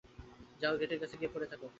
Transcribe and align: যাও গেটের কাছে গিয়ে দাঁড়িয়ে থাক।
যাও 0.61 0.75
গেটের 0.79 0.99
কাছে 0.99 1.15
গিয়ে 1.17 1.31
দাঁড়িয়ে 1.31 1.49
থাক। 1.51 1.61